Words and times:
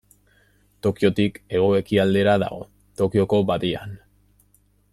Tokiotik 0.85 1.37
hego-ekialdera 1.57 2.35
dago, 2.45 2.63
Tokioko 3.03 3.43
Badian. 3.51 3.95